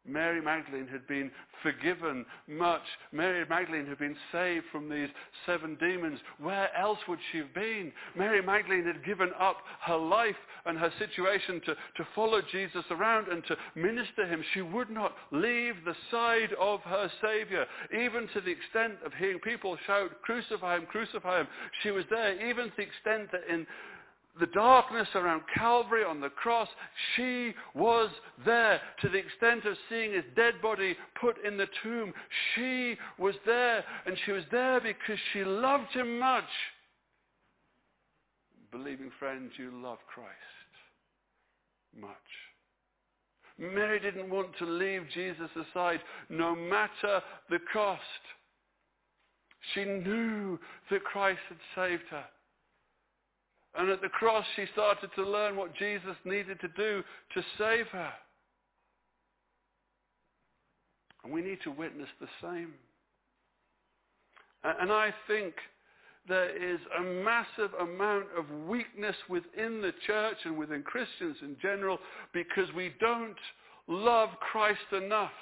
[0.07, 1.31] Mary Magdalene had been
[1.63, 2.83] forgiven much.
[3.13, 5.09] Mary Magdalene had been saved from these
[5.47, 6.21] seven demons.
[6.39, 7.93] Where else would she have been?
[8.15, 10.37] Mary Magdalene had given up her life
[10.67, 14.45] and her situation to, to follow Jesus around and to minister him.
[14.53, 19.41] She would not leave the side of her Savior, even to the extent of hearing
[19.41, 21.49] people shout, crucify him, crucify him.
[21.83, 23.67] She was there, even to the extent that in
[24.41, 26.69] the darkness around Calvary on the cross,
[27.15, 28.11] she was
[28.45, 32.13] there to the extent of seeing his dead body put in the tomb.
[32.55, 36.45] She was there, and she was there because she loved him much.
[38.73, 40.33] Believing friends, you love Christ
[41.99, 42.11] much.
[43.57, 48.01] Mary didn't want to leave Jesus aside no matter the cost.
[49.73, 50.59] She knew
[50.91, 52.25] that Christ had saved her.
[53.77, 57.03] And at the cross, she started to learn what Jesus needed to do
[57.35, 58.13] to save her.
[61.25, 62.75] And we need to witness the same.
[64.63, 65.55] And I think
[66.29, 71.99] there is a massive amount of weakness within the church and within Christians in general
[72.33, 73.37] because we don't
[73.89, 75.33] love Christ enough.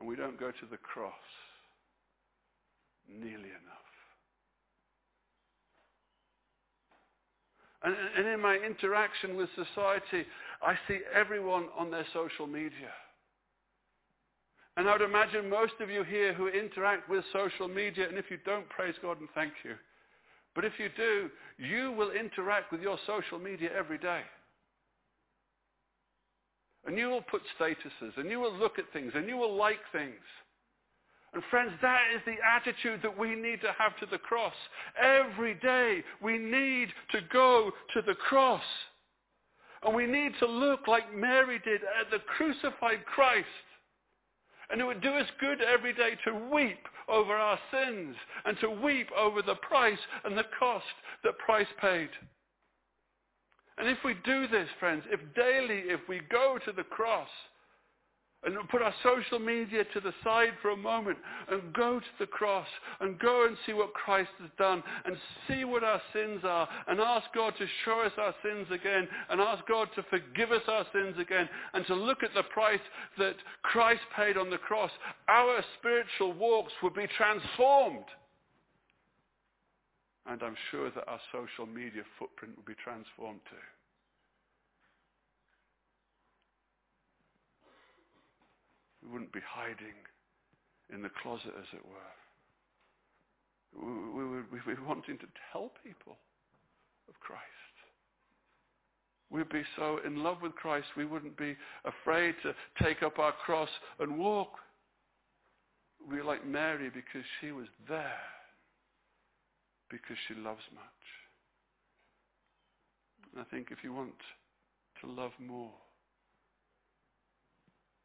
[0.00, 1.12] And we don't go to the cross
[3.18, 3.80] nearly enough.
[7.82, 10.26] And, and in my interaction with society,
[10.62, 12.92] I see everyone on their social media.
[14.76, 18.30] And I would imagine most of you here who interact with social media, and if
[18.30, 19.74] you don't, praise God and thank you.
[20.54, 24.22] But if you do, you will interact with your social media every day.
[26.86, 29.80] And you will put statuses, and you will look at things, and you will like
[29.92, 30.14] things.
[31.32, 34.54] And friends, that is the attitude that we need to have to the cross.
[35.00, 38.62] Every day we need to go to the cross.
[39.82, 43.46] And we need to look like Mary did at the crucified Christ.
[44.70, 48.14] And it would do us good every day to weep over our sins
[48.44, 50.84] and to weep over the price and the cost
[51.24, 52.10] that Christ paid.
[53.78, 57.28] And if we do this, friends, if daily, if we go to the cross,
[58.44, 61.18] and put our social media to the side for a moment
[61.50, 62.66] and go to the cross
[63.00, 67.00] and go and see what Christ has done and see what our sins are and
[67.00, 70.86] ask God to show us our sins again and ask God to forgive us our
[70.92, 72.80] sins again and to look at the price
[73.18, 74.90] that Christ paid on the cross,
[75.28, 78.06] our spiritual walks would be transformed.
[80.26, 83.56] And I'm sure that our social media footprint would be transformed too.
[89.10, 89.98] We wouldn't be hiding
[90.94, 92.14] in the closet, as it were.
[94.16, 96.16] We would be wanting to tell people
[97.08, 97.42] of Christ.
[99.30, 103.32] We'd be so in love with Christ, we wouldn't be afraid to take up our
[103.32, 103.68] cross
[103.98, 104.58] and walk.
[106.08, 108.20] We're like Mary because she was there,
[109.90, 110.84] because she loves much.
[113.32, 114.14] And I think if you want
[115.00, 115.72] to love more,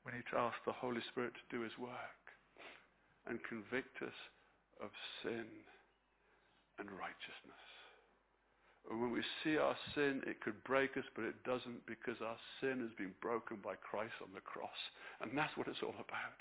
[0.06, 2.22] we need to ask the Holy Spirit to do his work
[3.28, 4.20] and convict us
[4.82, 5.50] of sin
[6.78, 7.66] and righteousness.
[8.90, 12.38] And when we see our sin, it could break us, but it doesn't because our
[12.62, 14.78] sin has been broken by Christ on the cross.
[15.22, 16.40] And that's what it's all about.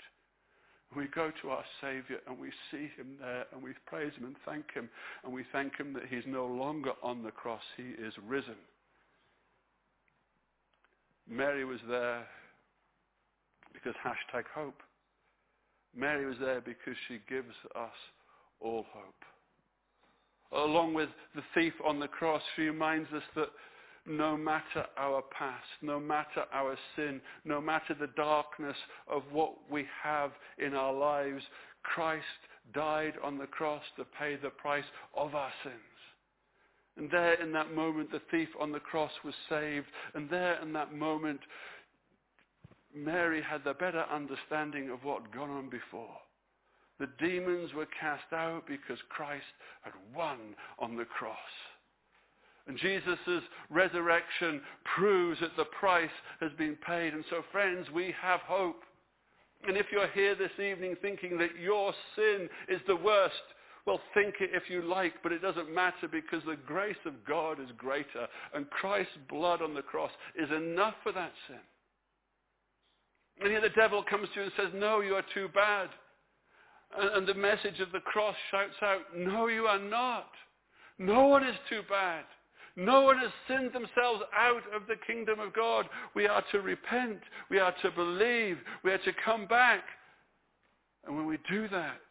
[0.95, 4.35] We go to our Savior and we see him there and we praise him and
[4.45, 4.89] thank him.
[5.23, 7.63] And we thank him that he's no longer on the cross.
[7.75, 8.61] He is risen.
[11.27, 12.27] Mary was there
[13.75, 14.81] because hashtag hope.
[15.95, 17.97] Mary was there because she gives us
[18.59, 20.63] all hope.
[20.63, 23.49] Along with the thief on the cross, she reminds us that
[24.07, 28.77] no matter our past, no matter our sin, no matter the darkness
[29.09, 31.43] of what we have in our lives,
[31.83, 32.23] Christ
[32.73, 35.75] died on the cross to pay the price of our sins.
[36.97, 39.87] And there in that moment, the thief on the cross was saved.
[40.13, 41.41] And there in that moment,
[42.95, 46.17] Mary had the better understanding of what had gone on before.
[46.99, 49.43] The demons were cast out because Christ
[49.81, 50.37] had won
[50.79, 51.37] on the cross.
[52.67, 54.61] And Jesus' resurrection
[54.95, 57.13] proves that the price has been paid.
[57.13, 58.81] And so, friends, we have hope.
[59.67, 63.35] And if you're here this evening thinking that your sin is the worst,
[63.85, 67.59] well, think it if you like, but it doesn't matter because the grace of God
[67.59, 68.27] is greater.
[68.53, 71.59] And Christ's blood on the cross is enough for that sin.
[73.41, 75.89] And here the devil comes to you and says, no, you are too bad.
[76.97, 80.29] And, the message of the cross shouts out, no, you are not.
[80.97, 82.23] No one is too bad.
[82.77, 85.87] No one has sinned themselves out of the kingdom of God.
[86.13, 87.19] We are to repent.
[87.49, 88.57] We are to believe.
[88.83, 89.83] We are to come back.
[91.05, 92.01] And when we do that,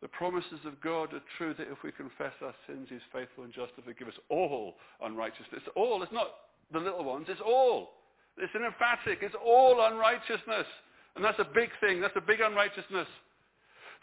[0.00, 3.52] the promises of God are true that if we confess our sins, He's faithful and
[3.52, 5.62] just to forgive us all unrighteousness.
[5.76, 6.02] All.
[6.02, 6.28] It's not
[6.72, 7.26] the little ones.
[7.28, 7.90] It's all.
[8.38, 9.18] It's an emphatic.
[9.22, 10.66] It's all unrighteousness.
[11.16, 12.00] And that's a big thing.
[12.00, 13.08] That's a big unrighteousness.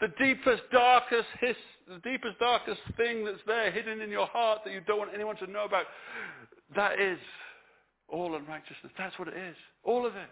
[0.00, 1.56] The deepest, darkest hiss,
[1.88, 5.36] the deepest, darkest thing that's there hidden in your heart that you don't want anyone
[5.36, 5.84] to know about,
[6.74, 7.18] that is
[8.08, 8.92] all unrighteousness.
[8.96, 9.56] That's what it is.
[9.84, 10.30] All of it.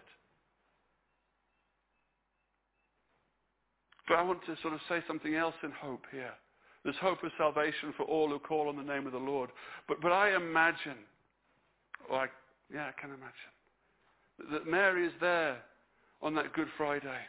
[4.07, 6.33] But I want to sort of say something else in hope here.
[6.83, 9.51] There's hope of salvation for all who call on the name of the Lord.
[9.87, 10.97] But, but I imagine,
[12.09, 12.27] or I,
[12.73, 13.53] yeah, I can imagine,
[14.51, 15.57] that Mary is there
[16.21, 17.19] on that Good Friday.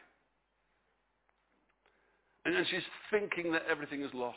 [2.45, 2.81] And she's
[3.11, 4.37] thinking that everything is lost.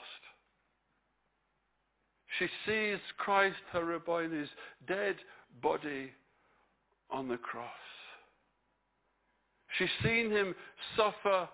[2.39, 4.49] She sees Christ, her Rabboni's
[4.87, 5.15] dead
[5.61, 6.11] body
[7.09, 7.69] on the cross.
[9.77, 10.55] She's seen him
[10.97, 11.47] suffer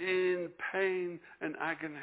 [0.00, 1.96] in pain and agony.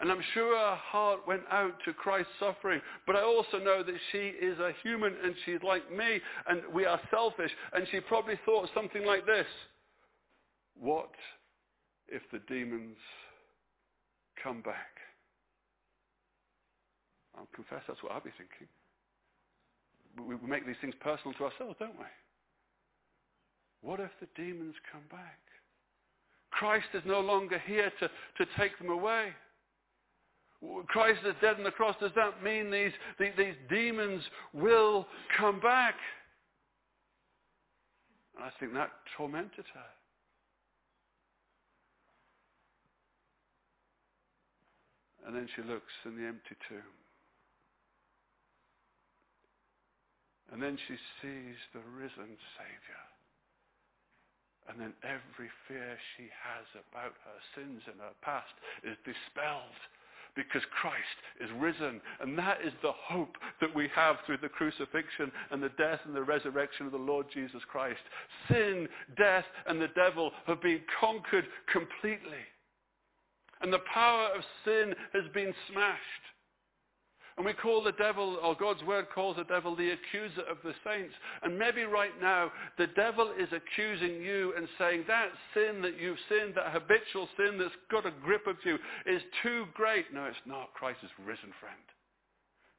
[0.00, 2.80] And I'm sure her heart went out to Christ's suffering.
[3.06, 6.84] But I also know that she is a human and she's like me and we
[6.84, 7.50] are selfish.
[7.72, 9.46] And she probably thought something like this.
[10.78, 11.10] What
[12.06, 12.96] if the demons
[14.42, 14.98] come back?
[17.36, 18.68] I'll confess that's what I'll be thinking.
[20.26, 22.06] We make these things personal to ourselves, don't we?
[23.80, 25.38] What if the demons come back?
[26.50, 29.28] Christ is no longer here to, to take them away.
[30.88, 31.94] Christ is dead on the cross.
[32.00, 35.06] Does that mean these, these, these demons will
[35.38, 35.94] come back?
[38.36, 39.90] And I think that tormented her.
[45.26, 46.96] And then she looks in the empty tomb.
[50.50, 53.04] And then she sees the risen Savior.
[54.68, 58.52] And then every fear she has about her sins and her past
[58.84, 59.76] is dispelled
[60.34, 61.04] because Christ
[61.40, 62.00] is risen.
[62.20, 66.14] And that is the hope that we have through the crucifixion and the death and
[66.14, 68.00] the resurrection of the Lord Jesus Christ.
[68.48, 72.44] Sin, death, and the devil have been conquered completely.
[73.60, 76.24] And the power of sin has been smashed.
[77.38, 80.74] And we call the devil, or God's word calls the devil the accuser of the
[80.84, 81.14] saints.
[81.44, 86.18] And maybe right now, the devil is accusing you and saying that sin that you've
[86.28, 88.74] sinned, that habitual sin that's got a grip of you,
[89.06, 90.12] is too great.
[90.12, 90.74] No, it's not.
[90.74, 91.78] Christ is risen, friend.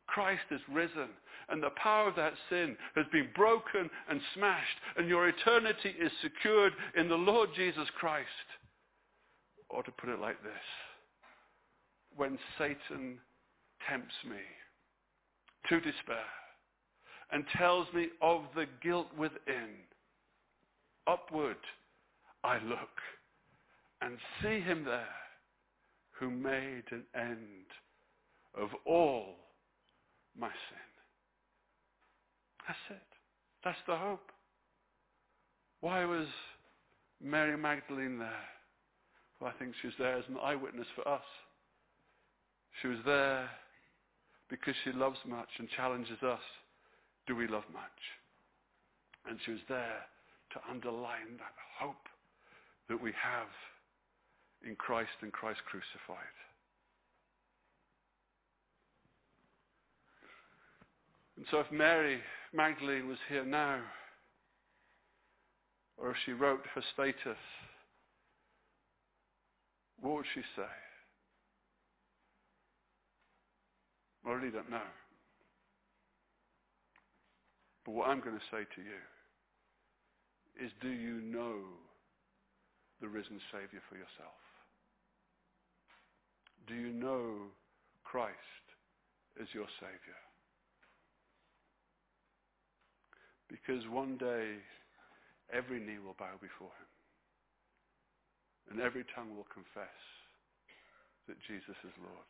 [0.08, 1.08] Christ is risen.
[1.48, 4.78] And the power of that sin has been broken and smashed.
[4.98, 8.28] And your eternity is secured in the Lord Jesus Christ.
[9.70, 10.52] Or to put it like this,
[12.18, 13.20] when Satan
[13.88, 14.38] tempts me
[15.70, 16.18] to despair
[17.32, 19.70] and tells me of the guilt within.
[21.08, 21.58] Upward
[22.44, 23.02] I look
[24.02, 25.08] and see him there
[26.12, 27.66] who made an end
[28.56, 29.36] of all
[30.38, 30.90] my sin.
[32.68, 33.08] That's it.
[33.64, 34.32] That's the hope.
[35.82, 36.28] Why was
[37.24, 38.46] Mary Magdalene there?
[39.40, 41.24] Well, I think she was there as an eyewitness for us.
[42.82, 43.50] She was there
[44.50, 46.42] because she loves much and challenges us.
[47.28, 48.00] Do we love much?
[49.30, 50.06] And she was there
[50.54, 52.08] to underline that hope
[52.90, 53.48] that we have
[54.68, 56.36] in Christ and Christ crucified.
[61.38, 62.20] And so if Mary
[62.54, 63.80] Magdalene was here now,
[65.98, 67.38] or if she wrote her status,
[70.02, 70.89] what would she say?
[74.30, 74.90] I really don't know.
[77.86, 79.02] But what I'm going to say to you
[80.64, 81.58] is do you know
[83.02, 84.38] the risen Savior for yourself?
[86.68, 87.50] Do you know
[88.04, 88.36] Christ
[89.42, 90.22] as your Savior?
[93.50, 94.62] Because one day
[95.52, 96.92] every knee will bow before him.
[98.70, 99.98] And every tongue will confess
[101.28, 102.30] that Jesus is Lord.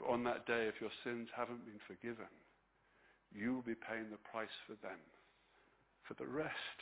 [0.00, 2.32] But on that day, if your sins haven't been forgiven,
[3.32, 4.98] you will be paying the price for them
[6.02, 6.80] for the rest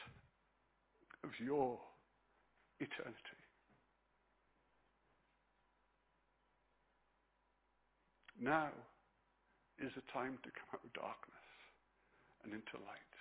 [1.25, 1.79] of your
[2.79, 3.43] eternity.
[8.41, 8.71] Now
[9.83, 11.49] is the time to come out of darkness
[12.45, 13.15] and into light.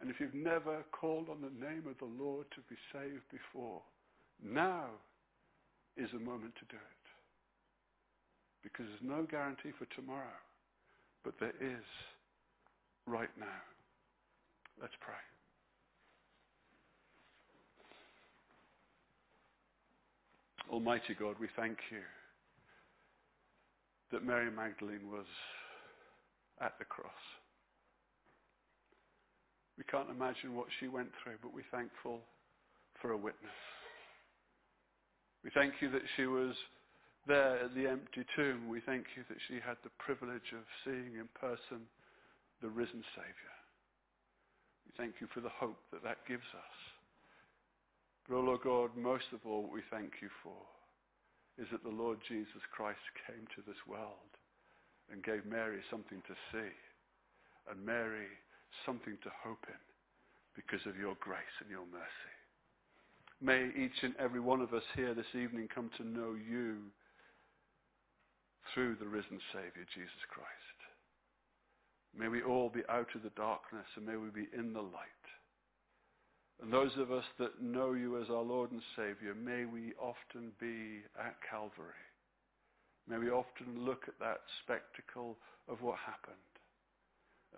[0.00, 3.80] And if you've never called on the name of the Lord to be saved before,
[4.44, 4.90] now
[5.96, 6.95] is the moment to do it.
[8.62, 10.38] Because there's no guarantee for tomorrow,
[11.24, 11.84] but there is
[13.06, 13.62] right now.
[14.80, 15.14] Let's pray.
[20.70, 22.02] Almighty God, we thank you
[24.12, 25.26] that Mary Magdalene was
[26.60, 27.10] at the cross.
[29.78, 32.20] We can't imagine what she went through, but we're thankful
[33.00, 33.52] for a witness.
[35.44, 36.54] We thank you that she was
[37.26, 38.68] there at the empty tomb.
[38.68, 41.86] We thank you that she had the privilege of seeing in person
[42.62, 43.56] the risen Saviour.
[44.86, 46.76] We thank you for the hope that that gives us.
[48.28, 50.58] But, oh Lord God, most of all, what we thank you for
[51.58, 54.30] is that the Lord Jesus Christ came to this world
[55.10, 56.74] and gave Mary something to see
[57.70, 58.30] and Mary
[58.84, 59.82] something to hope in
[60.54, 62.34] because of your grace and your mercy.
[63.40, 66.78] May each and every one of us here this evening come to know you
[68.72, 70.78] through the risen Savior, Jesus Christ.
[72.18, 75.26] May we all be out of the darkness and may we be in the light.
[76.62, 80.52] And those of us that know you as our Lord and Savior, may we often
[80.58, 82.00] be at Calvary.
[83.06, 85.36] May we often look at that spectacle
[85.68, 86.36] of what happened.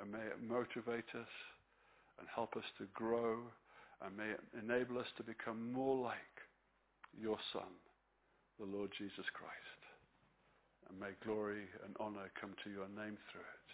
[0.00, 1.34] And may it motivate us
[2.18, 3.38] and help us to grow
[4.02, 6.34] and may it enable us to become more like
[7.20, 7.70] your Son,
[8.58, 9.77] the Lord Jesus Christ.
[10.88, 13.68] And may glory and honor come to your name through it.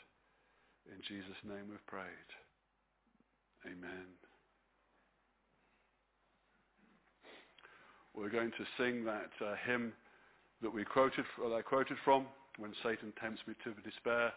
[0.93, 2.31] In Jesus' name we've prayed.
[3.67, 4.07] Amen.
[8.15, 9.93] We're going to sing that uh, hymn
[10.62, 12.27] that we quoted, well, I quoted from,
[12.59, 14.33] when Satan tempts me to despair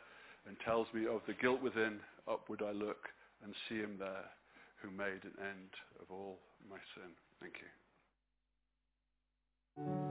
[0.48, 3.10] and tells me of the guilt within, upward I look
[3.44, 4.26] and see him there
[4.82, 5.70] who made an end
[6.02, 7.12] of all my sin.
[7.40, 7.54] Thank
[9.78, 10.07] you.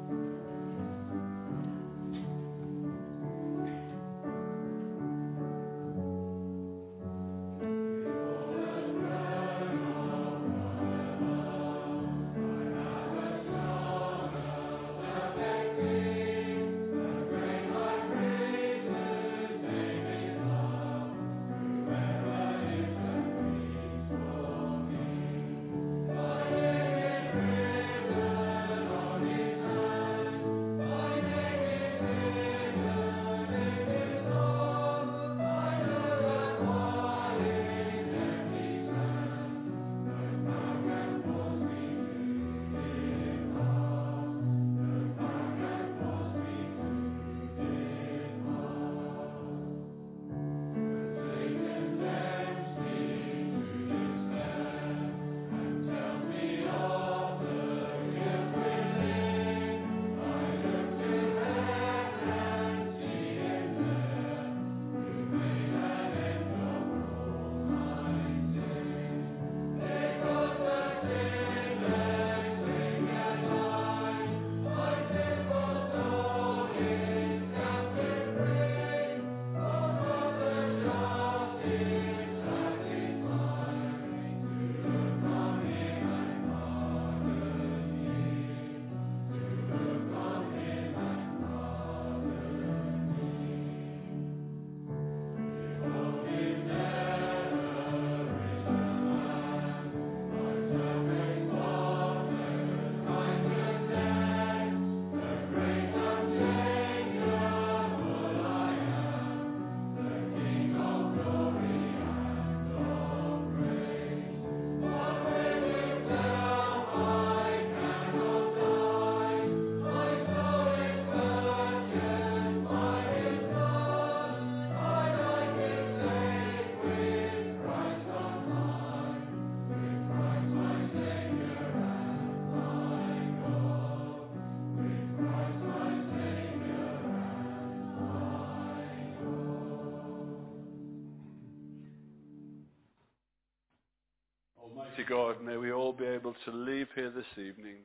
[145.09, 147.77] God, may we all be able to leave here this evening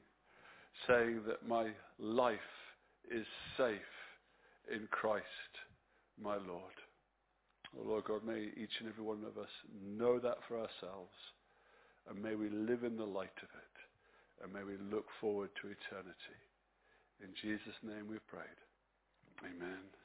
[0.87, 1.69] saying that my
[1.99, 2.39] life
[3.11, 3.25] is
[3.57, 3.75] safe
[4.73, 5.25] in Christ,
[6.19, 6.73] my Lord.
[7.77, 9.49] Oh Lord God, may each and every one of us
[9.85, 11.13] know that for ourselves,
[12.09, 15.67] and may we live in the light of it, and may we look forward to
[15.67, 16.39] eternity.
[17.21, 18.59] In Jesus' name we've prayed.
[19.45, 20.00] Amen.